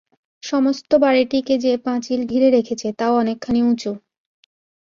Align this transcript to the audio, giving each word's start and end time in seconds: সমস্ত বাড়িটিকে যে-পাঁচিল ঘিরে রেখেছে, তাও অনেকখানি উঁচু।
সমস্ত 0.43 0.91
বাড়িটিকে 0.95 1.53
যে-পাঁচিল 1.57 2.19
ঘিরে 2.25 2.49
রেখেছে, 2.49 2.87
তাও 2.93 3.13
অনেকখানি 3.15 3.59
উঁচু। 3.63 3.91